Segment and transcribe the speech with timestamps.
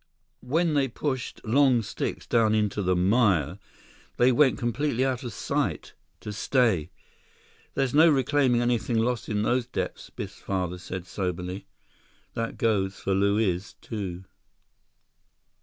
[0.43, 3.59] When they pushed long sticks down into the mire,
[4.17, 6.89] they went completely out of sight, to stay.
[7.75, 11.67] "There's no reclaiming anything lost in those depths," Biff's father said soberly.
[12.33, 14.23] "That goes for Luiz, too."